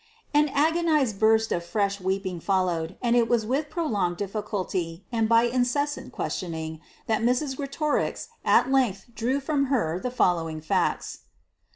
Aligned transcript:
An 0.33 0.49
agonized 0.49 1.19
burst 1.19 1.51
of 1.51 1.63
fresh 1.63 1.99
weeping 2.01 2.39
followed, 2.39 2.97
and 3.03 3.15
it 3.15 3.29
was 3.29 3.45
with 3.45 3.69
prolonged 3.69 4.17
difficulty, 4.17 5.05
and 5.11 5.29
by 5.29 5.43
incessant 5.43 6.11
questioning, 6.11 6.79
that 7.05 7.21
Mrs. 7.21 7.55
Greatorex 7.55 8.29
at 8.43 8.71
length 8.71 9.05
drew 9.13 9.39
from 9.39 9.65
her 9.65 9.99
the 9.99 10.09
following 10.09 10.59
facts. 10.59 11.19